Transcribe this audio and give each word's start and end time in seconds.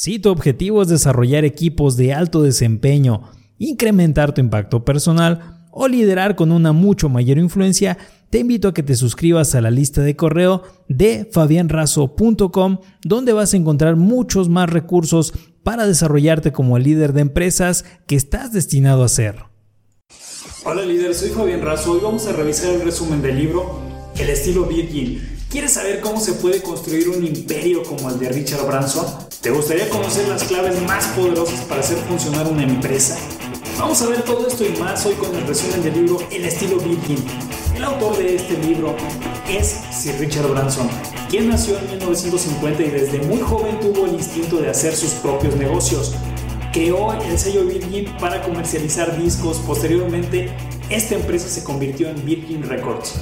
Si 0.00 0.20
tu 0.20 0.30
objetivo 0.30 0.80
es 0.80 0.86
desarrollar 0.86 1.44
equipos 1.44 1.96
de 1.96 2.14
alto 2.14 2.44
desempeño, 2.44 3.32
incrementar 3.58 4.32
tu 4.32 4.40
impacto 4.40 4.84
personal 4.84 5.66
o 5.72 5.88
liderar 5.88 6.36
con 6.36 6.52
una 6.52 6.72
mucho 6.72 7.08
mayor 7.08 7.36
influencia, 7.36 7.98
te 8.30 8.38
invito 8.38 8.68
a 8.68 8.74
que 8.74 8.84
te 8.84 8.94
suscribas 8.94 9.56
a 9.56 9.60
la 9.60 9.72
lista 9.72 10.00
de 10.02 10.14
correo 10.14 10.62
de 10.88 11.28
fabianrazo.com, 11.32 12.78
donde 13.02 13.32
vas 13.32 13.54
a 13.54 13.56
encontrar 13.56 13.96
muchos 13.96 14.48
más 14.48 14.70
recursos 14.70 15.34
para 15.64 15.84
desarrollarte 15.84 16.52
como 16.52 16.76
el 16.76 16.84
líder 16.84 17.12
de 17.12 17.22
empresas 17.22 17.84
que 18.06 18.14
estás 18.14 18.52
destinado 18.52 19.02
a 19.02 19.08
ser. 19.08 19.46
Hola 20.64 20.82
líder, 20.82 21.12
soy 21.12 21.30
Fabián 21.30 21.62
Razo. 21.62 21.90
Hoy 21.90 22.00
vamos 22.00 22.24
a 22.28 22.32
revisar 22.34 22.72
el 22.72 22.82
resumen 22.82 23.20
del 23.20 23.36
libro 23.36 23.80
El 24.16 24.30
estilo 24.30 24.64
Virgin. 24.64 25.37
¿Quieres 25.50 25.72
saber 25.72 26.02
cómo 26.02 26.20
se 26.20 26.34
puede 26.34 26.60
construir 26.60 27.08
un 27.08 27.24
imperio 27.24 27.82
como 27.82 28.10
el 28.10 28.18
de 28.18 28.28
Richard 28.28 28.66
Branson? 28.66 29.06
¿Te 29.40 29.50
gustaría 29.50 29.88
conocer 29.88 30.28
las 30.28 30.44
claves 30.44 30.78
más 30.82 31.06
poderosas 31.16 31.60
para 31.62 31.80
hacer 31.80 31.96
funcionar 32.06 32.46
una 32.46 32.64
empresa? 32.64 33.16
Vamos 33.78 34.02
a 34.02 34.08
ver 34.10 34.20
todo 34.24 34.46
esto 34.46 34.66
y 34.66 34.76
más 34.76 35.06
hoy 35.06 35.14
con 35.14 35.34
el 35.34 35.46
resumen 35.46 35.82
del 35.82 35.94
libro 35.94 36.18
El 36.30 36.44
estilo 36.44 36.76
Virgin. 36.76 37.16
El 37.74 37.82
autor 37.82 38.18
de 38.18 38.36
este 38.36 38.58
libro 38.58 38.94
es 39.48 39.74
Sir 39.90 40.16
Richard 40.18 40.48
Branson, 40.48 40.86
quien 41.30 41.48
nació 41.48 41.78
en 41.78 41.88
1950 41.92 42.82
y 42.82 42.90
desde 42.90 43.18
muy 43.20 43.40
joven 43.40 43.80
tuvo 43.80 44.04
el 44.04 44.12
instinto 44.12 44.58
de 44.58 44.68
hacer 44.68 44.94
sus 44.94 45.12
propios 45.12 45.56
negocios. 45.56 46.12
Creó 46.74 47.14
el 47.22 47.38
sello 47.38 47.64
Virgin 47.64 48.04
para 48.20 48.42
comercializar 48.42 49.18
discos. 49.18 49.56
Posteriormente, 49.66 50.54
esta 50.90 51.14
empresa 51.14 51.48
se 51.48 51.64
convirtió 51.64 52.10
en 52.10 52.22
Virgin 52.22 52.64
Records. 52.64 53.14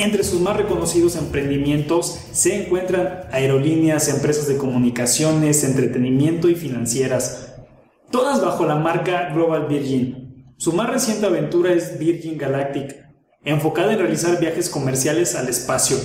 Entre 0.00 0.24
sus 0.24 0.40
más 0.40 0.56
reconocidos 0.56 1.14
emprendimientos 1.16 2.18
se 2.32 2.64
encuentran 2.64 3.24
aerolíneas, 3.32 4.08
empresas 4.08 4.48
de 4.48 4.56
comunicaciones, 4.56 5.62
entretenimiento 5.62 6.48
y 6.48 6.54
financieras, 6.54 7.52
todas 8.10 8.40
bajo 8.40 8.64
la 8.64 8.76
marca 8.76 9.28
Global 9.34 9.66
Virgin. 9.66 10.54
Su 10.56 10.72
más 10.72 10.88
reciente 10.88 11.26
aventura 11.26 11.74
es 11.74 11.98
Virgin 11.98 12.38
Galactic, 12.38 12.96
enfocada 13.44 13.92
en 13.92 13.98
realizar 13.98 14.40
viajes 14.40 14.70
comerciales 14.70 15.34
al 15.34 15.50
espacio. 15.50 15.98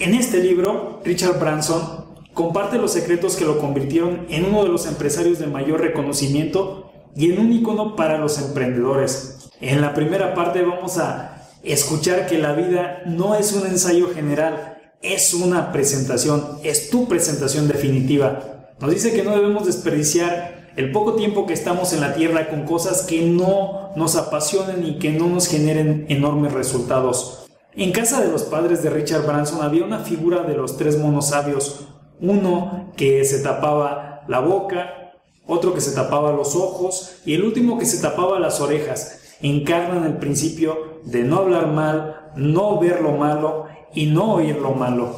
En 0.00 0.14
este 0.14 0.42
libro, 0.42 1.00
Richard 1.04 1.38
Branson 1.38 2.16
comparte 2.34 2.76
los 2.76 2.92
secretos 2.92 3.36
que 3.36 3.44
lo 3.44 3.60
convirtieron 3.60 4.26
en 4.30 4.46
uno 4.46 4.64
de 4.64 4.70
los 4.70 4.84
empresarios 4.86 5.38
de 5.38 5.46
mayor 5.46 5.80
reconocimiento 5.80 6.90
y 7.14 7.30
en 7.30 7.38
un 7.38 7.52
icono 7.52 7.94
para 7.94 8.18
los 8.18 8.36
emprendedores. 8.40 9.48
En 9.60 9.80
la 9.80 9.94
primera 9.94 10.34
parte 10.34 10.62
vamos 10.62 10.98
a 10.98 11.31
escuchar 11.62 12.26
que 12.26 12.38
la 12.38 12.52
vida 12.52 13.02
no 13.06 13.34
es 13.34 13.52
un 13.52 13.66
ensayo 13.66 14.12
general, 14.12 14.78
es 15.00 15.34
una 15.34 15.72
presentación, 15.72 16.58
es 16.62 16.90
tu 16.90 17.08
presentación 17.08 17.68
definitiva. 17.68 18.72
Nos 18.80 18.90
dice 18.90 19.12
que 19.12 19.22
no 19.22 19.34
debemos 19.34 19.66
desperdiciar 19.66 20.72
el 20.76 20.90
poco 20.90 21.14
tiempo 21.14 21.46
que 21.46 21.52
estamos 21.52 21.92
en 21.92 22.00
la 22.00 22.14
Tierra 22.14 22.48
con 22.48 22.64
cosas 22.64 23.02
que 23.02 23.22
no 23.22 23.90
nos 23.94 24.16
apasionen 24.16 24.86
y 24.86 24.98
que 24.98 25.10
no 25.10 25.28
nos 25.28 25.48
generen 25.48 26.06
enormes 26.08 26.52
resultados. 26.52 27.46
En 27.74 27.92
casa 27.92 28.20
de 28.20 28.30
los 28.30 28.42
padres 28.42 28.82
de 28.82 28.90
Richard 28.90 29.26
Branson 29.26 29.62
había 29.62 29.84
una 29.84 30.00
figura 30.00 30.42
de 30.42 30.54
los 30.54 30.76
tres 30.76 30.98
monos 30.98 31.28
sabios, 31.28 31.86
uno 32.20 32.92
que 32.96 33.24
se 33.24 33.40
tapaba 33.40 34.24
la 34.28 34.40
boca, 34.40 35.12
otro 35.46 35.74
que 35.74 35.80
se 35.80 35.92
tapaba 35.92 36.32
los 36.32 36.54
ojos 36.54 37.16
y 37.24 37.34
el 37.34 37.44
último 37.44 37.78
que 37.78 37.86
se 37.86 38.00
tapaba 38.00 38.38
las 38.38 38.60
orejas 38.60 39.21
encarnan 39.42 40.04
el 40.04 40.16
principio 40.16 41.00
de 41.04 41.24
no 41.24 41.38
hablar 41.38 41.68
mal, 41.68 42.32
no 42.36 42.78
ver 42.80 43.00
lo 43.00 43.12
malo 43.12 43.66
y 43.94 44.06
no 44.06 44.34
oír 44.34 44.56
lo 44.56 44.72
malo. 44.72 45.16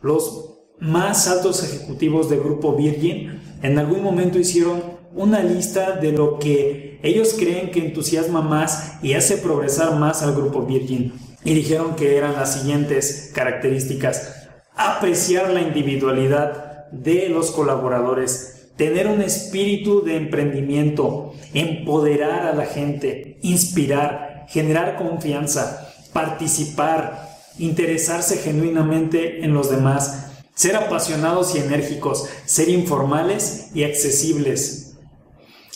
Los 0.00 0.50
más 0.78 1.28
altos 1.28 1.62
ejecutivos 1.62 2.28
del 2.30 2.40
grupo 2.40 2.74
Virgin 2.74 3.40
en 3.62 3.78
algún 3.78 4.02
momento 4.02 4.38
hicieron 4.38 4.82
una 5.14 5.42
lista 5.42 5.92
de 5.92 6.12
lo 6.12 6.38
que 6.38 6.98
ellos 7.02 7.34
creen 7.38 7.70
que 7.70 7.80
entusiasma 7.80 8.40
más 8.40 8.94
y 9.02 9.14
hace 9.14 9.36
progresar 9.36 9.96
más 9.96 10.22
al 10.22 10.34
grupo 10.34 10.62
Virgin. 10.62 11.12
Y 11.44 11.54
dijeron 11.54 11.94
que 11.94 12.16
eran 12.16 12.32
las 12.32 12.54
siguientes 12.54 13.30
características. 13.34 14.48
Apreciar 14.74 15.50
la 15.50 15.60
individualidad 15.60 16.90
de 16.90 17.28
los 17.28 17.50
colaboradores, 17.50 18.53
tener 18.76 19.06
un 19.06 19.22
espíritu 19.22 20.02
de 20.02 20.16
emprendimiento, 20.16 21.34
empoderar 21.52 22.46
a 22.46 22.54
la 22.54 22.66
gente, 22.66 23.38
inspirar, 23.42 24.46
generar 24.48 24.96
confianza, 24.96 25.92
participar, 26.12 27.28
interesarse 27.58 28.38
genuinamente 28.38 29.44
en 29.44 29.54
los 29.54 29.70
demás, 29.70 30.26
ser 30.54 30.76
apasionados 30.76 31.54
y 31.54 31.58
enérgicos, 31.58 32.26
ser 32.44 32.68
informales 32.68 33.70
y 33.74 33.84
accesibles. 33.84 34.96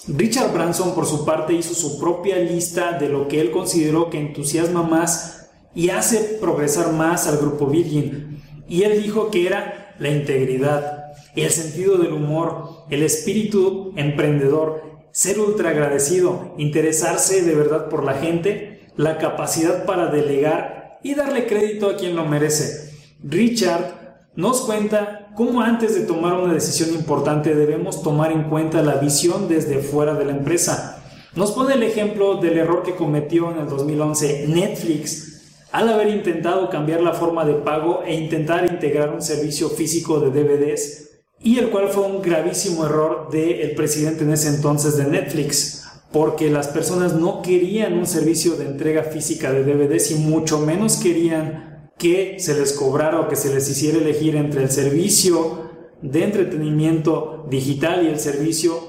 Richard 0.08 0.52
Branson 0.52 0.94
por 0.94 1.06
su 1.06 1.24
parte 1.24 1.52
hizo 1.52 1.74
su 1.74 2.00
propia 2.00 2.38
lista 2.38 2.92
de 2.92 3.08
lo 3.08 3.28
que 3.28 3.40
él 3.40 3.50
consideró 3.50 4.08
que 4.08 4.18
entusiasma 4.18 4.82
más 4.82 5.50
y 5.74 5.90
hace 5.90 6.38
progresar 6.40 6.92
más 6.92 7.26
al 7.26 7.36
grupo 7.36 7.66
Virgin. 7.66 8.42
Y 8.68 8.82
él 8.82 9.02
dijo 9.02 9.30
que 9.30 9.46
era 9.46 9.87
la 9.98 10.10
integridad, 10.10 11.12
el 11.34 11.50
sentido 11.50 11.98
del 11.98 12.12
humor, 12.12 12.84
el 12.90 13.02
espíritu 13.02 13.92
emprendedor, 13.96 14.82
ser 15.12 15.38
ultra 15.40 15.70
agradecido, 15.70 16.54
interesarse 16.58 17.42
de 17.42 17.54
verdad 17.54 17.88
por 17.88 18.04
la 18.04 18.14
gente, 18.14 18.88
la 18.96 19.18
capacidad 19.18 19.84
para 19.84 20.08
delegar 20.08 20.98
y 21.02 21.14
darle 21.14 21.46
crédito 21.46 21.88
a 21.88 21.96
quien 21.96 22.16
lo 22.16 22.24
merece. 22.24 22.92
Richard 23.22 24.28
nos 24.34 24.60
cuenta 24.62 25.30
cómo 25.34 25.60
antes 25.60 25.94
de 25.94 26.02
tomar 26.02 26.34
una 26.34 26.54
decisión 26.54 26.90
importante 26.94 27.54
debemos 27.54 28.02
tomar 28.02 28.32
en 28.32 28.44
cuenta 28.44 28.82
la 28.82 28.96
visión 28.96 29.48
desde 29.48 29.78
fuera 29.78 30.14
de 30.14 30.24
la 30.24 30.32
empresa. 30.32 31.02
Nos 31.34 31.52
pone 31.52 31.74
el 31.74 31.82
ejemplo 31.82 32.36
del 32.36 32.58
error 32.58 32.82
que 32.82 32.96
cometió 32.96 33.50
en 33.50 33.58
el 33.58 33.68
2011 33.68 34.46
Netflix 34.48 35.37
al 35.72 35.88
haber 35.88 36.08
intentado 36.08 36.70
cambiar 36.70 37.02
la 37.02 37.12
forma 37.12 37.44
de 37.44 37.54
pago 37.54 38.02
e 38.04 38.14
intentar 38.14 38.70
integrar 38.70 39.10
un 39.10 39.22
servicio 39.22 39.68
físico 39.68 40.20
de 40.20 40.30
DVDs 40.30 41.08
y 41.40 41.58
el 41.58 41.70
cual 41.70 41.88
fue 41.88 42.04
un 42.04 42.22
gravísimo 42.22 42.86
error 42.86 43.28
del 43.30 43.74
presidente 43.74 44.24
en 44.24 44.32
ese 44.32 44.48
entonces 44.48 44.96
de 44.96 45.04
Netflix, 45.04 45.84
porque 46.10 46.50
las 46.50 46.68
personas 46.68 47.14
no 47.14 47.42
querían 47.42 47.96
un 47.96 48.06
servicio 48.06 48.56
de 48.56 48.66
entrega 48.66 49.04
física 49.04 49.52
de 49.52 49.62
DVDs 49.62 50.10
y 50.10 50.14
mucho 50.16 50.58
menos 50.58 50.96
querían 50.96 51.90
que 51.98 52.36
se 52.38 52.54
les 52.54 52.72
cobrara 52.72 53.20
o 53.20 53.28
que 53.28 53.36
se 53.36 53.52
les 53.52 53.68
hiciera 53.68 53.98
elegir 53.98 54.36
entre 54.36 54.62
el 54.62 54.70
servicio 54.70 55.68
de 56.00 56.24
entretenimiento 56.24 57.46
digital 57.50 58.04
y 58.04 58.08
el 58.08 58.18
servicio 58.18 58.87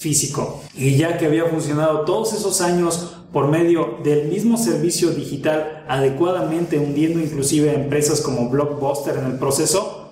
físico. 0.00 0.62
Y 0.74 0.96
ya 0.96 1.18
que 1.18 1.26
había 1.26 1.44
funcionado 1.44 2.00
todos 2.06 2.32
esos 2.32 2.62
años 2.62 3.16
por 3.32 3.48
medio 3.48 3.98
del 4.02 4.28
mismo 4.28 4.56
servicio 4.56 5.10
digital 5.10 5.84
adecuadamente 5.88 6.78
hundiendo 6.78 7.20
inclusive 7.20 7.70
a 7.70 7.74
empresas 7.74 8.22
como 8.22 8.48
Blockbuster 8.48 9.18
en 9.18 9.26
el 9.26 9.38
proceso, 9.38 10.10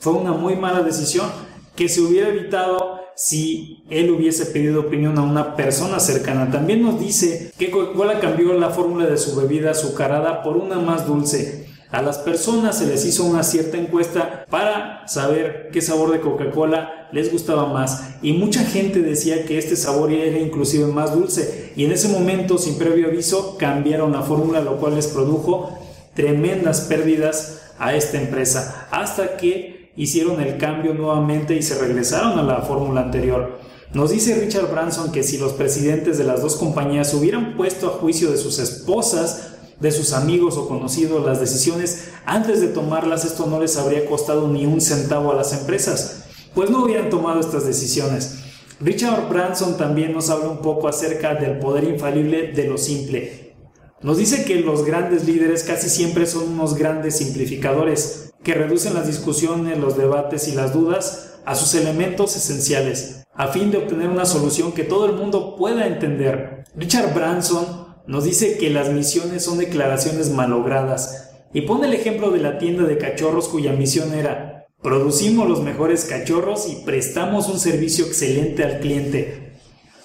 fue 0.00 0.14
una 0.14 0.32
muy 0.32 0.56
mala 0.56 0.82
decisión 0.82 1.30
que 1.76 1.90
se 1.90 2.00
hubiera 2.00 2.30
evitado 2.30 2.96
si 3.14 3.84
él 3.90 4.10
hubiese 4.10 4.46
pedido 4.46 4.80
opinión 4.80 5.18
a 5.18 5.22
una 5.22 5.54
persona 5.54 6.00
cercana. 6.00 6.50
También 6.50 6.82
nos 6.82 6.98
dice 6.98 7.52
que 7.58 7.70
Coca-Cola 7.70 8.20
cambió 8.20 8.54
la 8.54 8.70
fórmula 8.70 9.06
de 9.06 9.18
su 9.18 9.36
bebida 9.36 9.72
azucarada 9.72 10.42
por 10.42 10.56
una 10.56 10.78
más 10.78 11.06
dulce. 11.06 11.68
A 11.96 12.02
las 12.02 12.18
personas 12.18 12.76
se 12.76 12.86
les 12.86 13.06
hizo 13.06 13.24
una 13.24 13.42
cierta 13.42 13.78
encuesta 13.78 14.44
para 14.50 15.08
saber 15.08 15.70
qué 15.72 15.80
sabor 15.80 16.12
de 16.12 16.20
Coca-Cola 16.20 17.08
les 17.10 17.32
gustaba 17.32 17.72
más. 17.72 18.16
Y 18.20 18.34
mucha 18.34 18.66
gente 18.66 19.00
decía 19.00 19.46
que 19.46 19.56
este 19.56 19.76
sabor 19.76 20.12
era 20.12 20.38
inclusive 20.38 20.84
más 20.92 21.14
dulce. 21.14 21.72
Y 21.74 21.86
en 21.86 21.92
ese 21.92 22.08
momento 22.08 22.58
sin 22.58 22.76
previo 22.76 23.06
aviso 23.06 23.56
cambiaron 23.56 24.12
la 24.12 24.20
fórmula 24.20 24.60
lo 24.60 24.76
cual 24.76 24.96
les 24.96 25.06
produjo 25.06 25.70
tremendas 26.12 26.82
pérdidas 26.82 27.62
a 27.78 27.94
esta 27.94 28.20
empresa. 28.20 28.88
Hasta 28.90 29.38
que 29.38 29.90
hicieron 29.96 30.42
el 30.42 30.58
cambio 30.58 30.92
nuevamente 30.92 31.56
y 31.56 31.62
se 31.62 31.78
regresaron 31.78 32.38
a 32.38 32.42
la 32.42 32.60
fórmula 32.60 33.00
anterior. 33.00 33.58
Nos 33.94 34.10
dice 34.10 34.34
Richard 34.34 34.70
Branson 34.70 35.12
que 35.12 35.22
si 35.22 35.38
los 35.38 35.54
presidentes 35.54 36.18
de 36.18 36.24
las 36.24 36.42
dos 36.42 36.56
compañías 36.56 37.14
hubieran 37.14 37.56
puesto 37.56 37.86
a 37.86 37.90
juicio 37.92 38.30
de 38.30 38.36
sus 38.36 38.58
esposas, 38.58 39.55
de 39.80 39.92
sus 39.92 40.12
amigos 40.12 40.56
o 40.56 40.68
conocidos 40.68 41.24
las 41.24 41.40
decisiones 41.40 42.08
antes 42.24 42.60
de 42.60 42.68
tomarlas, 42.68 43.24
esto 43.24 43.46
no 43.46 43.60
les 43.60 43.76
habría 43.76 44.06
costado 44.06 44.48
ni 44.48 44.66
un 44.66 44.80
centavo 44.80 45.32
a 45.32 45.36
las 45.36 45.52
empresas, 45.52 46.24
pues 46.54 46.70
no 46.70 46.84
hubieran 46.84 47.10
tomado 47.10 47.40
estas 47.40 47.66
decisiones. 47.66 48.38
Richard 48.80 49.28
Branson 49.28 49.76
también 49.76 50.12
nos 50.12 50.28
habla 50.28 50.48
un 50.48 50.58
poco 50.58 50.88
acerca 50.88 51.34
del 51.34 51.58
poder 51.58 51.84
infalible 51.84 52.52
de 52.52 52.66
lo 52.66 52.78
simple. 52.78 53.54
Nos 54.02 54.18
dice 54.18 54.44
que 54.44 54.60
los 54.60 54.84
grandes 54.84 55.24
líderes 55.24 55.62
casi 55.62 55.88
siempre 55.88 56.26
son 56.26 56.48
unos 56.48 56.74
grandes 56.74 57.16
simplificadores, 57.16 58.34
que 58.42 58.54
reducen 58.54 58.94
las 58.94 59.06
discusiones, 59.06 59.78
los 59.78 59.96
debates 59.96 60.46
y 60.48 60.52
las 60.52 60.72
dudas 60.72 61.38
a 61.46 61.54
sus 61.54 61.74
elementos 61.74 62.36
esenciales, 62.36 63.24
a 63.34 63.48
fin 63.48 63.70
de 63.70 63.78
obtener 63.78 64.08
una 64.08 64.26
solución 64.26 64.72
que 64.72 64.84
todo 64.84 65.06
el 65.06 65.12
mundo 65.12 65.56
pueda 65.56 65.86
entender. 65.86 66.64
Richard 66.76 67.14
Branson 67.14 67.75
nos 68.06 68.24
dice 68.24 68.58
que 68.58 68.70
las 68.70 68.90
misiones 68.90 69.44
son 69.44 69.58
declaraciones 69.58 70.30
malogradas 70.30 71.30
y 71.52 71.62
pone 71.62 71.86
el 71.86 71.94
ejemplo 71.94 72.30
de 72.30 72.40
la 72.40 72.58
tienda 72.58 72.84
de 72.84 72.98
cachorros 72.98 73.48
cuya 73.48 73.72
misión 73.72 74.14
era 74.14 74.56
producimos 74.82 75.48
los 75.48 75.62
mejores 75.62 76.04
cachorros 76.04 76.68
y 76.68 76.84
prestamos 76.84 77.48
un 77.48 77.58
servicio 77.58 78.06
excelente 78.06 78.62
al 78.62 78.78
cliente. 78.78 79.52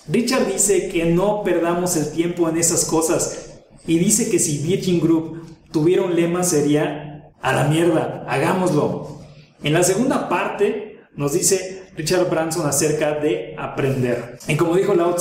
Richard 0.07 0.47
dice 0.47 0.89
que 0.89 1.05
no 1.05 1.43
perdamos 1.43 1.95
el 1.97 2.11
tiempo 2.11 2.49
en 2.49 2.57
esas 2.57 2.85
cosas 2.85 3.61
y 3.85 3.99
dice 3.99 4.29
que 4.29 4.39
si 4.39 4.57
Virgin 4.59 4.99
Group 4.99 5.43
tuviera 5.71 6.01
un 6.01 6.15
lema 6.15 6.43
sería 6.43 7.31
a 7.41 7.53
la 7.53 7.65
mierda, 7.65 8.25
hagámoslo. 8.27 9.19
En 9.63 9.73
la 9.73 9.83
segunda 9.83 10.27
parte 10.29 10.99
nos 11.15 11.33
dice 11.33 11.83
Richard 11.95 12.29
Branson 12.29 12.65
acerca 12.65 13.19
de 13.19 13.55
aprender. 13.57 14.39
Y 14.47 14.55
como 14.55 14.75
dijo 14.75 14.95
Lao 14.95 15.15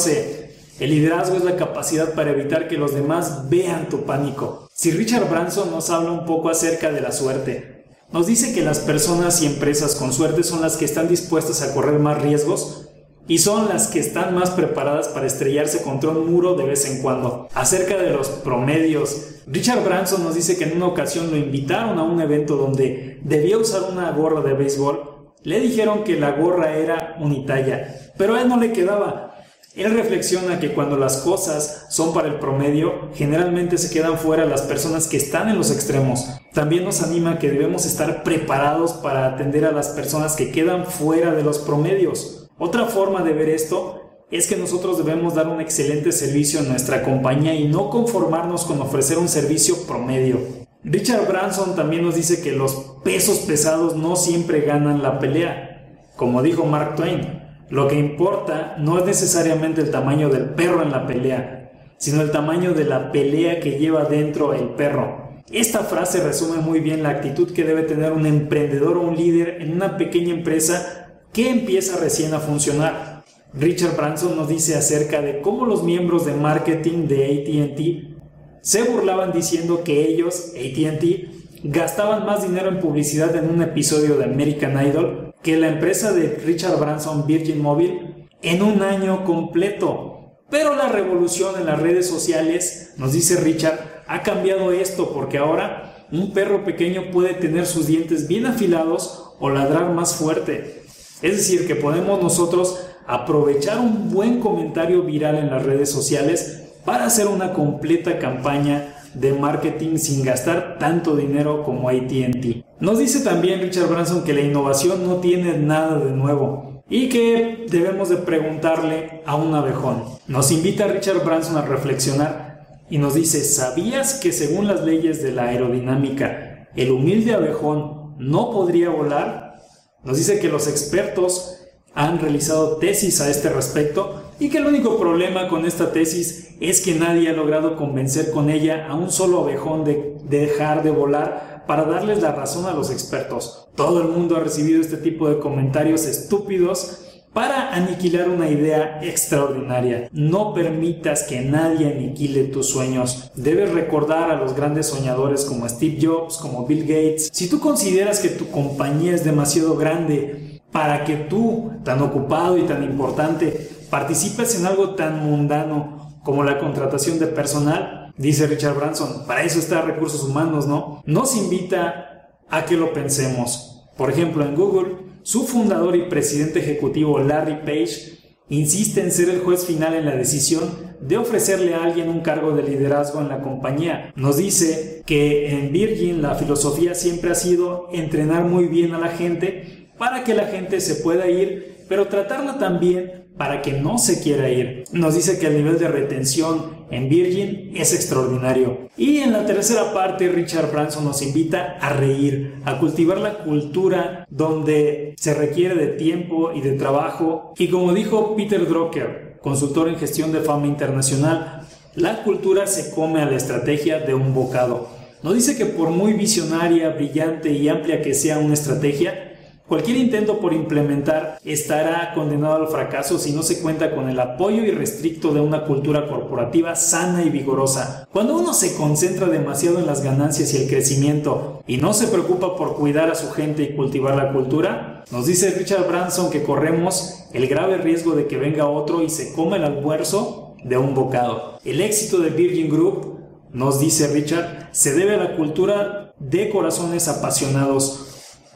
el 0.81 0.91
liderazgo 0.91 1.37
es 1.37 1.45
la 1.45 1.57
capacidad 1.57 2.15
para 2.15 2.31
evitar 2.31 2.67
que 2.67 2.79
los 2.79 2.95
demás 2.95 3.51
vean 3.51 3.91
tu 3.91 4.05
pánico. 4.05 4.69
Si 4.73 4.91
Richard 4.91 5.29
Branson 5.29 5.71
nos 5.71 5.91
habla 5.91 6.11
un 6.11 6.25
poco 6.25 6.49
acerca 6.49 6.91
de 6.91 7.03
la 7.03 7.13
suerte, 7.13 7.85
nos 8.13 8.27
dice 8.27 8.55
que 8.55 8.63
las 8.63 8.81
personas 8.81 9.43
y 9.43 9.47
empresas 9.47 9.95
con 9.95 10.13
suerte 10.13 10.43
son 10.43 10.63
las 10.63 10.79
que 10.79 10.87
están 10.87 11.07
dispuestas 11.07 11.61
a 11.61 11.75
correr 11.75 12.01
más 12.01 12.21
riesgos 12.23 12.89
y 13.29 13.39
son 13.39 13.69
las 13.69 13.89
que 13.89 14.01
están 14.01 14.35
más 14.35 14.51
preparadas 14.51 15.09
para 15.09 15.27
estrellarse 15.27 15.83
contra 15.83 16.11
un 16.11 16.33
muro 16.33 16.55
de 16.55 16.65
vez 16.65 16.91
en 16.91 17.03
cuando. 17.03 17.49
Acerca 17.55 17.99
de 17.99 18.11
los 18.11 18.29
promedios, 18.29 19.43
Richard 19.47 19.85
Branson 19.85 20.25
nos 20.25 20.35
dice 20.35 20.57
que 20.57 20.65
en 20.65 20.77
una 20.77 20.87
ocasión 20.87 21.31
lo 21.31 21.37
invitaron 21.37 21.99
a 21.99 22.03
un 22.03 22.21
evento 22.21 22.57
donde 22.57 23.21
debía 23.23 23.59
usar 23.59 23.83
una 23.93 24.11
gorra 24.13 24.41
de 24.41 24.55
béisbol. 24.55 25.29
Le 25.43 25.61
dijeron 25.61 26.05
que 26.05 26.19
la 26.19 26.33
gorra 26.33 26.75
era 26.77 27.17
unitalla, 27.21 28.13
pero 28.17 28.35
a 28.35 28.41
él 28.41 28.49
no 28.49 28.57
le 28.57 28.73
quedaba. 28.73 29.40
Él 29.77 29.95
reflexiona 29.95 30.59
que 30.59 30.73
cuando 30.73 30.97
las 30.97 31.19
cosas 31.19 31.87
son 31.91 32.13
para 32.13 32.27
el 32.27 32.41
promedio, 32.41 33.11
generalmente 33.15 33.79
se 33.79 33.91
quedan 33.91 34.19
fuera 34.19 34.45
las 34.45 34.63
personas 34.63 35.07
que 35.07 35.17
están 35.17 35.49
en 35.49 35.57
los 35.57 35.71
extremos. 35.71 36.27
También 36.53 36.85
nos 36.85 37.03
anima 37.03 37.39
que 37.39 37.51
debemos 37.51 37.87
estar 37.87 38.25
preparados 38.25 38.95
para 38.95 39.27
atender 39.27 39.65
a 39.65 39.71
las 39.71 39.91
personas 39.91 40.35
que 40.35 40.51
quedan 40.51 40.87
fuera 40.87 41.33
de 41.33 41.45
los 41.45 41.61
promedios. 41.61 42.49
Otra 42.59 42.87
forma 42.87 43.23
de 43.23 43.33
ver 43.33 43.49
esto 43.49 44.25
es 44.33 44.49
que 44.49 44.57
nosotros 44.57 44.99
debemos 44.99 45.35
dar 45.35 45.47
un 45.47 45.61
excelente 45.61 46.11
servicio 46.11 46.59
a 46.61 46.65
nuestra 46.65 47.05
compañía 47.05 47.55
y 47.55 47.69
no 47.69 47.91
conformarnos 47.91 48.65
con 48.65 48.81
ofrecer 48.83 49.19
un 49.19 49.29
servicio 49.29 49.87
promedio. 49.87 50.41
Richard 50.83 51.29
Branson 51.29 51.77
también 51.77 52.03
nos 52.03 52.17
dice 52.17 52.43
que 52.43 52.53
los 52.53 52.75
pesos 53.05 53.39
pesados 53.41 53.95
no 53.95 54.17
siempre 54.17 54.63
ganan 54.63 55.03
la 55.03 55.21
pelea. 55.21 56.07
Como 56.17 56.43
dijo 56.43 56.65
Mark 56.65 56.97
Twain, 56.97 57.40
lo 57.71 57.87
que 57.87 57.97
importa 57.97 58.77
no 58.79 58.99
es 58.99 59.05
necesariamente 59.05 59.81
el 59.81 59.93
tamaño 59.93 60.29
del 60.29 60.51
perro 60.51 60.83
en 60.83 60.91
la 60.91 61.07
pelea, 61.07 61.71
sino 61.99 62.21
el 62.21 62.33
tamaño 62.33 62.75
de 62.75 62.85
la 62.85 63.13
pelea 63.13 63.61
que 63.61 63.79
lleva 63.79 64.05
dentro 64.05 64.53
el 64.53 64.71
perro. 64.71 65.31
Esta 65.53 65.85
frase 65.85 66.21
resume 66.21 66.61
muy 66.61 66.81
bien 66.81 67.05
la 67.05 67.11
actitud 67.11 67.53
que 67.53 67.65
debe 67.65 67.83
tener 67.83 68.13
un 68.13 68.27
emprendedor 68.27 68.97
o 68.97 69.03
un 69.03 69.17
líder 69.17 69.63
en 69.63 69.73
una 69.73 69.97
pequeña 69.97 70.35
empresa 70.35 71.13
que 71.33 71.49
empieza 71.49 71.97
recién 71.99 72.35
a 72.35 72.41
funcionar. 72.41 73.23
Richard 73.55 73.97
Branson 73.97 74.37
nos 74.37 74.49
dice 74.49 74.75
acerca 74.75 75.23
de 75.23 75.41
cómo 75.41 75.65
los 75.65 75.85
miembros 75.85 76.27
de 76.27 76.35
marketing 76.35 77.07
de 77.07 77.25
ATT 77.25 78.63
se 78.63 78.83
burlaban 78.83 79.33
diciendo 79.33 79.83
que 79.85 80.09
ellos, 80.09 80.53
ATT, 80.57 81.63
gastaban 81.63 82.27
más 82.27 82.43
dinero 82.43 82.69
en 82.69 82.81
publicidad 82.81 83.35
en 83.37 83.49
un 83.49 83.63
episodio 83.63 84.17
de 84.17 84.25
American 84.25 84.87
Idol 84.87 85.30
que 85.43 85.57
la 85.57 85.69
empresa 85.69 86.13
de 86.13 86.41
Richard 86.45 86.79
Branson 86.79 87.27
Virgin 87.27 87.61
Mobile 87.61 88.29
en 88.43 88.63
un 88.63 88.83
año 88.83 89.25
completo. 89.25 90.37
Pero 90.51 90.75
la 90.75 90.89
revolución 90.89 91.55
en 91.59 91.67
las 91.67 91.81
redes 91.81 92.09
sociales, 92.09 92.95
nos 92.97 93.13
dice 93.13 93.37
Richard, 93.37 94.03
ha 94.07 94.23
cambiado 94.23 94.73
esto 94.73 95.13
porque 95.13 95.39
ahora 95.39 96.07
un 96.11 96.33
perro 96.33 96.65
pequeño 96.65 97.11
puede 97.13 97.35
tener 97.35 97.67
sus 97.67 97.87
dientes 97.87 98.27
bien 98.27 98.47
afilados 98.47 99.35
o 99.39 99.49
ladrar 99.49 99.93
más 99.93 100.17
fuerte. 100.17 100.83
Es 101.23 101.37
decir, 101.37 101.67
que 101.67 101.77
podemos 101.77 102.21
nosotros 102.21 102.81
aprovechar 103.07 103.79
un 103.79 104.11
buen 104.11 104.41
comentario 104.41 105.03
viral 105.03 105.37
en 105.37 105.51
las 105.51 105.65
redes 105.65 105.91
sociales 105.91 106.65
para 106.85 107.07
hacer 107.07 107.29
una 107.29 107.53
completa 107.53 108.19
campaña 108.19 109.00
de 109.15 109.33
marketing 109.33 109.97
sin 109.97 110.25
gastar 110.25 110.79
tanto 110.79 111.17
dinero 111.17 111.63
como 111.65 111.89
ATT. 111.89 112.65
Nos 112.81 112.99
dice 112.99 113.21
también 113.21 113.61
Richard 113.61 113.89
Branson 113.89 114.25
que 114.25 114.33
la 114.33 114.43
innovación 114.43 115.07
no 115.07 115.17
tiene 115.17 115.59
nada 115.59 115.99
de 115.99 116.13
nuevo 116.13 116.83
y 116.89 117.09
que 117.09 117.67
debemos 117.69 118.09
de 118.09 118.17
preguntarle 118.17 119.23
a 119.27 119.37
un 119.37 119.55
abejón. 119.55 120.05
Nos 120.27 120.51
invita 120.51 120.87
Richard 120.87 121.25
Branson 121.25 121.57
a 121.57 121.63
reflexionar 121.63 122.81
y 122.91 122.99
nos 122.99 123.15
dice, 123.15 123.45
¿sabías 123.45 124.15
que 124.15 124.33
según 124.33 124.67
las 124.67 124.83
leyes 124.83 125.23
de 125.23 125.33
la 125.33 125.45
aerodinámica, 125.45 126.69
el 126.75 126.91
humilde 126.91 127.35
abejón 127.35 128.17
no 128.19 128.51
podría 128.51 128.91
volar? 128.91 129.61
Nos 130.03 130.17
dice 130.17 130.41
que 130.41 130.49
los 130.49 130.67
expertos 130.67 131.57
han 131.95 132.19
realizado 132.19 132.77
tesis 132.77 133.21
a 133.21 133.31
este 133.31 133.49
respecto 133.49 134.20
y 134.41 134.49
que 134.49 134.59
el 134.59 134.67
único 134.67 134.99
problema 134.99 135.49
con 135.49 135.67
esta 135.67 135.93
tesis 135.93 136.57
es 136.61 136.81
que 136.81 136.95
nadie 136.95 137.29
ha 137.29 137.35
logrado 137.35 137.77
convencer 137.77 138.31
con 138.31 138.49
ella 138.49 138.87
a 138.89 138.95
un 138.95 139.11
solo 139.11 139.43
abejón 139.43 139.85
de, 139.85 140.17
dejar 140.25 140.83
de 140.83 140.91
volar 140.91 141.65
para 141.67 141.85
darles 141.85 142.23
la 142.23 142.33
razón 142.33 142.65
a 142.65 142.73
los 142.73 142.91
expertos. 142.91 143.69
Todo 143.77 144.01
el 144.01 144.09
mundo 144.09 144.37
ha 144.37 144.41
recibido 144.41 144.81
este 144.81 144.97
tipo 144.97 145.29
de 145.29 145.39
comentarios 145.39 146.07
estúpidos 146.07 147.07
para 147.35 147.73
aniquilar 147.75 148.29
una 148.29 148.49
idea 148.49 148.99
extraordinaria. 149.03 150.09
No 150.13 150.55
permitas 150.55 151.25
que 151.25 151.43
nadie 151.43 151.93
aniquile 151.93 152.45
tus 152.45 152.67
sueños. 152.67 153.31
Debes 153.37 153.73
recordar 153.73 154.31
a 154.31 154.37
los 154.37 154.57
grandes 154.57 154.87
soñadores 154.87 155.45
como 155.45 155.69
Steve 155.69 155.99
Jobs, 156.01 156.39
como 156.39 156.67
Bill 156.67 156.83
Gates. 156.83 157.29
Si 157.33 157.49
tú 157.49 157.61
consideras 157.61 158.21
que 158.21 158.31
tu 158.31 158.51
compañía 158.51 159.15
es 159.15 159.23
demasiado 159.23 159.77
grande 159.77 160.61
para 160.73 161.05
que 161.05 161.17
tú, 161.17 161.73
tan 161.85 162.01
ocupado 162.03 162.57
y 162.59 162.63
tan 162.63 162.83
importante, 162.83 163.80
participes 163.91 164.59
en 164.59 164.67
algo 164.67 164.95
tan 164.95 165.25
mundano 165.25 166.21
como 166.23 166.45
la 166.45 166.59
contratación 166.59 167.19
de 167.19 167.27
personal, 167.27 168.13
dice 168.17 168.47
Richard 168.47 168.75
Branson, 168.75 169.27
para 169.27 169.43
eso 169.43 169.59
está 169.59 169.83
recursos 169.83 170.23
humanos, 170.23 170.67
¿no? 170.67 171.03
Nos 171.07 171.37
invita 171.37 172.31
a 172.49 172.65
que 172.65 172.77
lo 172.77 172.93
pensemos. 172.93 173.89
Por 173.97 174.11
ejemplo, 174.11 174.45
en 174.45 174.55
Google, 174.55 174.97
su 175.23 175.47
fundador 175.47 175.97
y 175.97 176.09
presidente 176.09 176.61
ejecutivo 176.61 177.19
Larry 177.19 177.61
Page 177.65 178.21
insiste 178.49 179.01
en 179.01 179.13
ser 179.13 179.31
el 179.31 179.41
juez 179.41 179.65
final 179.65 179.95
en 179.95 180.07
la 180.07 180.17
decisión 180.17 180.91
de 181.01 181.17
ofrecerle 181.17 181.75
a 181.75 181.85
alguien 181.85 182.09
un 182.09 182.21
cargo 182.21 182.53
de 182.53 182.63
liderazgo 182.63 183.21
en 183.21 183.29
la 183.29 183.41
compañía. 183.41 184.13
Nos 184.17 184.37
dice 184.37 185.03
que 185.07 185.51
en 185.51 185.73
Virgin 185.73 186.21
la 186.21 186.35
filosofía 186.35 186.95
siempre 186.95 187.31
ha 187.31 187.35
sido 187.35 187.89
entrenar 187.93 188.45
muy 188.45 188.67
bien 188.67 188.93
a 188.93 188.99
la 188.99 189.09
gente 189.09 189.91
para 189.97 190.25
que 190.25 190.35
la 190.35 190.47
gente 190.47 190.81
se 190.81 190.97
pueda 190.97 191.29
ir, 191.29 191.85
pero 191.89 192.09
tratarla 192.09 192.59
también 192.59 193.20
para 193.41 193.63
que 193.63 193.73
no 193.73 193.97
se 193.97 194.21
quiera 194.21 194.51
ir. 194.51 194.85
Nos 194.93 195.15
dice 195.15 195.39
que 195.39 195.47
el 195.47 195.57
nivel 195.57 195.79
de 195.79 195.89
retención 195.89 196.85
en 196.91 197.09
Virgin 197.09 197.73
es 197.75 197.95
extraordinario. 197.95 198.91
Y 198.99 199.21
en 199.21 199.33
la 199.33 199.47
tercera 199.47 199.95
parte, 199.95 200.29
Richard 200.29 200.71
Branson 200.71 201.07
nos 201.07 201.23
invita 201.23 201.79
a 201.81 201.95
reír, 201.95 202.57
a 202.67 202.79
cultivar 202.79 203.17
la 203.17 203.39
cultura 203.39 204.27
donde 204.29 205.15
se 205.17 205.33
requiere 205.33 205.75
de 205.75 205.87
tiempo 205.87 206.53
y 206.53 206.61
de 206.61 206.73
trabajo. 206.73 207.55
Y 207.57 207.69
como 207.69 207.95
dijo 207.95 208.37
Peter 208.37 208.69
Drucker, 208.69 209.39
consultor 209.41 209.89
en 209.89 209.97
gestión 209.97 210.33
de 210.33 210.41
fama 210.41 210.67
internacional, 210.67 211.67
la 211.95 212.23
cultura 212.23 212.67
se 212.67 212.95
come 212.95 213.23
a 213.23 213.25
la 213.25 213.39
estrategia 213.39 214.01
de 214.01 214.13
un 214.13 214.35
bocado. 214.35 214.87
Nos 215.23 215.35
dice 215.35 215.57
que 215.57 215.65
por 215.65 215.89
muy 215.89 216.13
visionaria, 216.13 216.91
brillante 216.91 217.51
y 217.53 217.71
amplia 217.71 218.03
que 218.03 218.13
sea 218.13 218.39
una 218.39 218.53
estrategia, 218.53 219.30
Cualquier 219.71 219.99
intento 219.99 220.41
por 220.41 220.53
implementar 220.53 221.39
estará 221.45 222.13
condenado 222.13 222.57
al 222.57 222.67
fracaso 222.67 223.21
si 223.21 223.31
no 223.31 223.45
se 223.45 223.61
cuenta 223.61 223.95
con 223.95 224.09
el 224.09 224.19
apoyo 224.19 224.65
irrestricto 224.65 225.33
de 225.33 225.41
una 225.41 225.65
cultura 225.65 226.09
corporativa 226.09 226.75
sana 226.75 227.23
y 227.23 227.31
vigorosa. 227.31 228.05
Cuando 228.13 228.37
uno 228.37 228.53
se 228.53 228.75
concentra 228.75 229.29
demasiado 229.29 229.79
en 229.79 229.87
las 229.87 230.03
ganancias 230.03 230.53
y 230.53 230.57
el 230.57 230.69
crecimiento 230.69 231.63
y 231.69 231.77
no 231.77 231.93
se 231.93 232.09
preocupa 232.09 232.57
por 232.57 232.75
cuidar 232.75 233.11
a 233.11 233.15
su 233.15 233.31
gente 233.31 233.63
y 233.63 233.77
cultivar 233.77 234.17
la 234.17 234.33
cultura, 234.33 235.05
nos 235.13 235.27
dice 235.27 235.53
Richard 235.53 235.87
Branson 235.87 236.33
que 236.33 236.43
corremos 236.43 237.27
el 237.33 237.47
grave 237.47 237.79
riesgo 237.79 238.17
de 238.17 238.27
que 238.27 238.39
venga 238.39 238.67
otro 238.67 239.05
y 239.05 239.09
se 239.09 239.33
coma 239.35 239.55
el 239.55 239.63
almuerzo 239.63 240.57
de 240.65 240.79
un 240.79 240.97
bocado. 240.97 241.61
El 241.65 241.81
éxito 241.81 242.19
de 242.19 242.31
Virgin 242.31 242.69
Group, 242.69 243.21
nos 243.53 243.79
dice 243.79 244.09
Richard, 244.09 244.71
se 244.73 244.95
debe 244.95 245.15
a 245.15 245.19
la 245.19 245.37
cultura 245.37 246.13
de 246.19 246.51
corazones 246.51 247.07
apasionados 247.07 248.10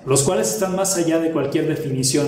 los 0.07 0.23
cuales 0.23 0.53
están 0.53 0.77
más 0.77 0.97
allá 0.97 1.19
de 1.19 1.33
cualquier 1.33 1.67
definición. 1.69 2.27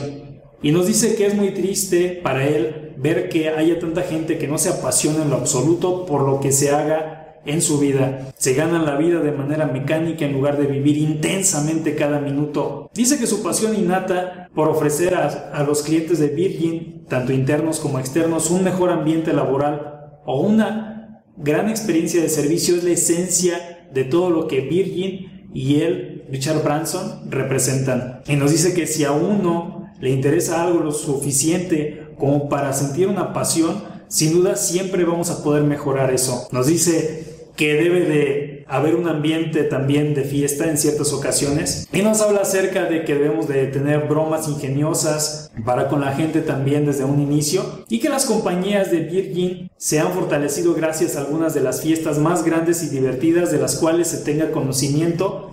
Y 0.63 0.73
nos 0.73 0.87
dice 0.87 1.15
que 1.17 1.27
es 1.27 1.35
muy 1.35 1.51
triste 1.51 2.21
para 2.23 2.47
él 2.47 2.95
ver 2.97 3.29
que 3.29 3.51
haya 3.51 3.79
tanta 3.79 4.03
gente 4.03 4.39
que 4.39 4.49
no 4.49 4.59
se 4.59 4.71
apasiona 4.71 5.23
en 5.23 5.31
lo 5.31 5.37
absoluto 5.37 6.07
por 6.07 6.23
lo 6.23 6.41
que 6.41 6.53
se 6.53 6.71
haga 6.71 7.41
en 7.45 7.63
su 7.63 7.79
vida. 7.79 8.33
Se 8.37 8.55
ganan 8.55 8.85
la 8.85 8.97
vida 8.97 9.21
de 9.21 9.33
manera 9.33 9.67
mecánica 9.67 10.25
en 10.25 10.33
lugar 10.33 10.59
de 10.59 10.67
vivir 10.67 10.97
intensamente 10.97 11.95
cada 11.95 12.19
minuto. 12.19 12.91
Dice 12.95 13.19
que 13.19 13.27
su 13.27 13.43
pasión 13.43 13.77
innata 13.77 14.49
por 14.55 14.69
ofrecer 14.69 15.15
a, 15.15 15.51
a 15.53 15.63
los 15.63 15.83
clientes 15.83 16.19
de 16.19 16.29
Virgin, 16.29 17.05
tanto 17.09 17.33
internos 17.33 17.79
como 17.79 17.99
externos, 17.99 18.51
un 18.51 18.65
mejor 18.65 18.91
ambiente 18.91 19.33
laboral 19.33 20.21
o 20.25 20.41
una 20.41 21.23
gran 21.37 21.69
experiencia 21.69 22.21
de 22.21 22.29
servicio 22.29 22.77
es 22.77 22.85
la 22.85 22.91
esencia 22.91 23.89
de 23.93 24.05
todo 24.05 24.31
lo 24.31 24.49
que 24.49 24.63
Virgin 24.63 25.49
y 25.55 25.83
él 25.83 26.16
Richard 26.31 26.63
Branson 26.63 27.31
representan. 27.31 28.23
Y 28.27 28.37
nos 28.37 28.53
dice 28.53 28.75
que 28.75 28.87
si 28.87 29.05
a 29.05 29.13
uno 29.13 29.91
le 30.01 30.11
interesa 30.11 30.63
algo 30.63 30.81
lo 30.81 30.93
suficiente 30.93 32.07
como 32.19 32.49
para 32.49 32.73
sentir 32.73 33.09
una 33.09 33.33
pasión, 33.33 33.83
sin 34.09 34.33
duda 34.33 34.57
siempre 34.57 35.05
vamos 35.05 35.31
a 35.31 35.43
poder 35.43 35.63
mejorar 35.63 36.13
eso. 36.13 36.49
Nos 36.53 36.67
dice 36.67 37.25
que 37.57 37.75
debe 37.75 38.01
de 38.01 38.57
haber 38.69 38.97
un 38.97 39.09
ambiente 39.09 39.63
también 39.65 40.15
de 40.15 40.25
fiesta 40.25 40.69
en 40.69 40.77
ciertas 40.77 41.13
ocasiones. 41.13 41.89
Y 41.93 42.03
nos 42.03 42.21
habla 42.21 42.41
acerca 42.41 42.85
de 42.85 43.05
que 43.05 43.15
debemos 43.15 43.49
de 43.49 43.67
tener 43.67 44.07
bromas 44.07 44.49
ingeniosas 44.49 45.51
para 45.65 45.89
con 45.89 46.01
la 46.01 46.13
gente 46.13 46.41
también 46.41 46.85
desde 46.85 47.05
un 47.05 47.21
inicio 47.21 47.85
y 47.89 48.01
que 48.01 48.09
las 48.09 48.27
compañías 48.27 48.91
de 48.91 49.01
Virgin 49.01 49.71
se 49.77 50.01
han 50.01 50.13
fortalecido 50.13 50.75
gracias 50.75 51.17
a 51.17 51.21
algunas 51.21 51.55
de 51.55 51.61
las 51.61 51.81
fiestas 51.81 52.19
más 52.19 52.45
grandes 52.45 52.83
y 52.83 52.89
divertidas 52.89 53.51
de 53.51 53.59
las 53.59 53.77
cuales 53.77 54.09
se 54.09 54.19
tenga 54.19 54.51
conocimiento 54.51 55.46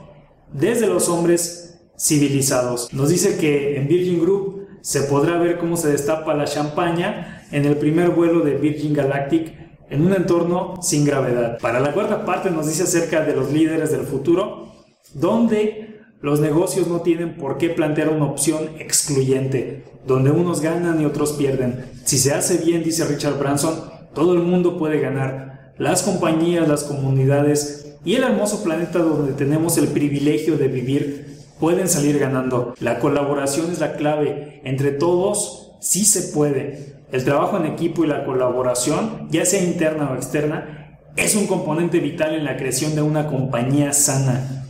desde 0.53 0.87
los 0.87 1.09
hombres 1.09 1.79
civilizados. 1.97 2.93
Nos 2.93 3.09
dice 3.09 3.37
que 3.37 3.77
en 3.77 3.87
Virgin 3.87 4.21
Group 4.21 4.67
se 4.81 5.03
podrá 5.03 5.37
ver 5.37 5.57
cómo 5.57 5.77
se 5.77 5.91
destapa 5.91 6.33
la 6.33 6.45
champaña 6.45 7.45
en 7.51 7.65
el 7.65 7.77
primer 7.77 8.09
vuelo 8.09 8.41
de 8.41 8.55
Virgin 8.55 8.93
Galactic 8.93 9.53
en 9.89 10.05
un 10.05 10.13
entorno 10.13 10.75
sin 10.81 11.05
gravedad. 11.05 11.57
Para 11.59 11.79
la 11.79 11.93
cuarta 11.93 12.25
parte 12.25 12.49
nos 12.49 12.67
dice 12.67 12.83
acerca 12.83 13.23
de 13.23 13.35
los 13.35 13.51
líderes 13.51 13.91
del 13.91 14.01
futuro, 14.01 14.73
donde 15.13 16.01
los 16.21 16.39
negocios 16.39 16.87
no 16.87 17.01
tienen 17.01 17.37
por 17.37 17.57
qué 17.57 17.69
plantear 17.69 18.09
una 18.09 18.25
opción 18.25 18.71
excluyente, 18.79 19.83
donde 20.07 20.31
unos 20.31 20.61
ganan 20.61 21.01
y 21.01 21.05
otros 21.05 21.33
pierden. 21.33 21.85
Si 22.05 22.17
se 22.17 22.33
hace 22.33 22.57
bien, 22.57 22.83
dice 22.83 23.05
Richard 23.05 23.37
Branson, 23.37 23.75
todo 24.13 24.33
el 24.33 24.39
mundo 24.39 24.77
puede 24.77 24.99
ganar. 24.99 25.52
Las 25.77 26.03
compañías, 26.03 26.67
las 26.67 26.83
comunidades 26.83 27.95
y 28.05 28.15
el 28.15 28.23
hermoso 28.23 28.63
planeta 28.63 28.99
donde 28.99 29.33
tenemos 29.33 29.77
el 29.77 29.87
privilegio 29.87 30.57
de 30.57 30.67
vivir 30.67 31.37
pueden 31.59 31.87
salir 31.87 32.19
ganando. 32.19 32.75
La 32.79 32.99
colaboración 32.99 33.71
es 33.71 33.79
la 33.79 33.93
clave. 33.95 34.61
Entre 34.65 34.91
todos, 34.91 35.71
sí 35.79 36.05
se 36.05 36.33
puede. 36.33 36.93
El 37.11 37.23
trabajo 37.23 37.57
en 37.57 37.65
equipo 37.65 38.03
y 38.03 38.07
la 38.07 38.25
colaboración, 38.25 39.27
ya 39.29 39.45
sea 39.45 39.63
interna 39.63 40.11
o 40.11 40.15
externa, 40.15 40.99
es 41.15 41.35
un 41.35 41.47
componente 41.47 41.99
vital 41.99 42.33
en 42.33 42.43
la 42.43 42.57
creación 42.57 42.95
de 42.95 43.01
una 43.01 43.27
compañía 43.27 43.93
sana. 43.93 44.65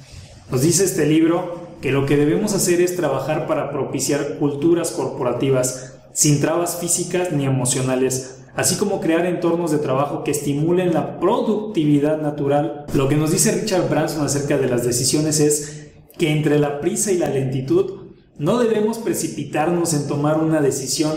Nos 0.51 0.61
dice 0.61 0.83
este 0.83 1.05
libro 1.05 1.67
que 1.81 1.91
lo 1.91 2.05
que 2.05 2.17
debemos 2.17 2.53
hacer 2.53 2.79
es 2.81 2.95
trabajar 2.95 3.47
para 3.47 3.71
propiciar 3.71 4.37
culturas 4.39 4.91
corporativas 4.91 5.95
sin 6.13 6.39
trabas 6.39 6.77
físicas 6.79 7.31
ni 7.31 7.45
emocionales, 7.45 8.42
así 8.55 8.75
como 8.75 9.01
crear 9.01 9.25
entornos 9.25 9.71
de 9.71 9.79
trabajo 9.79 10.23
que 10.23 10.31
estimulen 10.31 10.93
la 10.93 11.19
productividad 11.19 12.21
natural. 12.21 12.85
Lo 12.93 13.07
que 13.07 13.15
nos 13.15 13.31
dice 13.31 13.51
Richard 13.51 13.89
Branson 13.89 14.25
acerca 14.25 14.57
de 14.57 14.67
las 14.67 14.85
decisiones 14.85 15.39
es 15.39 15.91
que 16.17 16.31
entre 16.31 16.59
la 16.59 16.79
prisa 16.79 17.11
y 17.11 17.17
la 17.17 17.29
lentitud 17.29 18.03
no 18.37 18.59
debemos 18.59 18.97
precipitarnos 18.97 19.93
en 19.93 20.07
tomar 20.07 20.39
una 20.39 20.61
decisión 20.61 21.13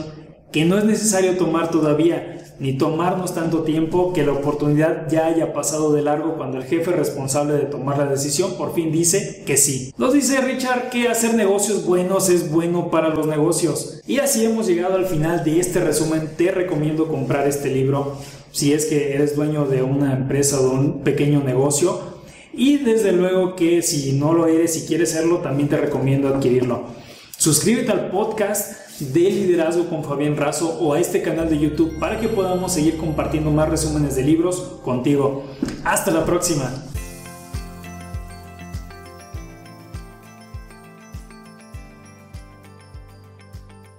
que 0.53 0.65
no 0.65 0.79
es 0.79 0.85
necesario 0.85 1.37
tomar 1.37 1.71
todavía, 1.71 2.55
ni 2.59 2.79
tomarnos 2.79 3.35
tanto 3.35 3.63
tiempo 3.63 4.13
que 4.13 4.25
la 4.25 4.33
oportunidad 4.33 5.09
ya 5.11 5.27
haya 5.27 5.53
pasado 5.53 5.93
de 5.93 6.03
largo 6.03 6.37
cuando 6.37 6.57
el 6.59 6.65
jefe 6.65 6.91
responsable 6.91 7.55
de 7.55 7.67
tomar 7.67 7.99
la 7.99 8.07
decisión 8.07 8.55
por 8.57 8.75
fin 8.75 8.91
dice 8.91 9.43
que 9.45 9.57
sí. 9.57 9.93
Nos 9.99 10.15
dice 10.15 10.41
Richard 10.41 10.89
que 10.91 11.09
hacer 11.09 11.35
negocios 11.35 11.85
buenos 11.85 12.31
es 12.31 12.51
bueno 12.51 12.91
para 12.91 13.11
los 13.11 13.27
negocios. 13.27 14.01
Y 14.07 14.19
así 14.19 14.45
hemos 14.45 14.67
llegado 14.67 14.95
al 14.95 15.07
final 15.07 15.45
de 15.45 15.61
este 15.61 15.81
resumen. 15.81 16.31
Te 16.37 16.51
recomiendo 16.51 17.09
comprar 17.09 17.47
este 17.47 17.71
libro 17.71 18.17
si 18.53 18.73
es 18.73 18.87
que 18.87 19.15
eres 19.15 19.37
dueño 19.37 19.67
de 19.67 19.83
una 19.83 20.15
empresa 20.15 20.61
o 20.61 20.63
de 20.63 20.75
un 20.75 21.01
pequeño 21.01 21.43
negocio. 21.43 22.17
Y 22.55 22.79
desde 22.79 23.13
luego 23.13 23.55
que 23.55 23.83
si 23.83 24.13
no 24.13 24.33
lo 24.33 24.47
eres 24.47 24.79
y 24.79 24.87
quieres 24.87 25.11
serlo, 25.11 25.39
también 25.39 25.69
te 25.69 25.77
recomiendo 25.77 26.29
adquirirlo. 26.29 26.85
Suscríbete 27.37 27.93
al 27.93 28.11
podcast 28.11 28.86
de 29.01 29.31
liderazgo 29.31 29.89
con 29.89 30.05
Fabián 30.05 30.37
Razo 30.37 30.79
o 30.81 30.95
a 30.95 31.01
este 31.01 31.23
canal 31.23 31.49
de 31.49 31.59
YouTube 31.59 31.99
para 31.99 32.19
que 32.19 32.29
podamos 32.29 32.73
seguir 32.73 32.97
compartiendo 32.97 33.51
más 33.51 33.69
resúmenes 33.69 34.17
de 34.17 34.23
libros 34.23 34.61
contigo. 34.83 35.45
Hasta 35.85 36.11
la 36.11 36.25
próxima. 36.25 36.73